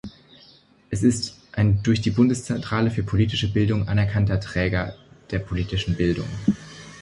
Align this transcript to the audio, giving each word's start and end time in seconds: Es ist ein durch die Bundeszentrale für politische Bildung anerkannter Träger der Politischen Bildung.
Es 0.89 1.03
ist 1.03 1.35
ein 1.51 1.83
durch 1.83 2.01
die 2.01 2.09
Bundeszentrale 2.09 2.89
für 2.89 3.03
politische 3.03 3.53
Bildung 3.53 3.87
anerkannter 3.87 4.39
Träger 4.39 4.95
der 5.29 5.37
Politischen 5.37 5.95
Bildung. 5.95 6.27